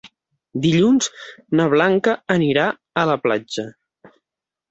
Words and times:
Dilluns 0.61 1.09
na 1.59 1.67
Blanca 1.73 2.15
anirà 2.37 2.65
a 3.01 3.03
la 3.13 3.17
platja. 3.27 3.67